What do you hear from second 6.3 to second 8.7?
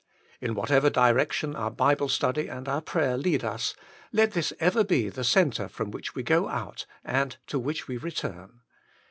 out and to which we return.